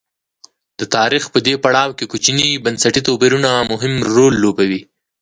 [0.79, 4.81] د تاریخ په دې پړاو کې کوچني بنسټي توپیرونه مهم رول لوبوي.